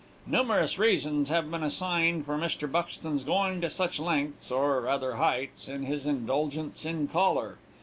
Numerous 0.25 0.79
reasons 0.79 1.29
have 1.29 1.51
been 1.51 1.61
assigned 1.61 2.25
for 2.25 2.35
Mr. 2.35 2.65
Buxton's 2.67 3.23
going 3.23 3.61
to 3.61 3.69
such 3.69 3.99
lengths 3.99 4.49
(or 4.49 4.81
rather 4.81 5.17
heights) 5.17 5.67
in 5.67 5.83
his 5.83 6.07
indulgence 6.07 6.85
in 6.87 7.07
collar. 7.07 7.59